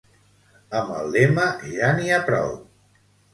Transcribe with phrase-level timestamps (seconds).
[0.79, 1.43] Amb el lema
[1.75, 2.51] Ja n'hi ha prou!